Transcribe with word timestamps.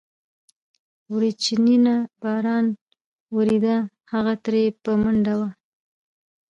وريچينه 1.11 1.95
باران 2.21 2.65
وريده، 3.35 3.75
هغه 4.11 4.33
ترې 4.43 4.63
په 4.83 4.91
منډه 5.01 5.33
وه. 5.39 5.49